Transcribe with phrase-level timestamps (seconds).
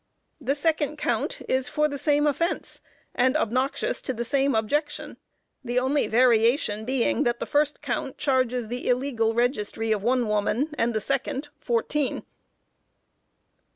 [0.39, 2.81] The second count is for the same offense,
[3.13, 5.17] and obnoxious to the same objection.
[5.63, 10.73] The only variation being that the first count charges the illegal registry of one woman,
[10.75, 12.23] and the second, fourteen.